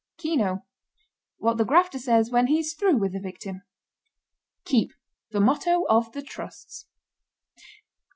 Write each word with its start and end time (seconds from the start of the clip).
KENO. 0.17 0.65
What 1.37 1.57
the 1.57 1.63
grafter 1.63 1.99
says 1.99 2.31
when 2.31 2.47
he's 2.47 2.73
through 2.73 2.97
with 2.97 3.13
the 3.13 3.19
victim. 3.19 3.61
KEEP. 4.65 4.93
The 5.29 5.39
motto 5.39 5.83
of 5.91 6.11
the 6.13 6.23
Trusts. 6.23 6.87